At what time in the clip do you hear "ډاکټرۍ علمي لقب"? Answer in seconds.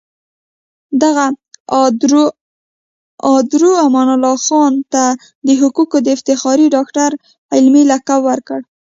6.75-8.19